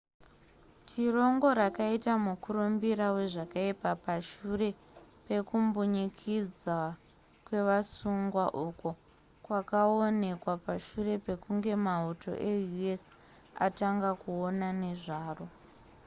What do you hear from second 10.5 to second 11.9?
pashure pekunge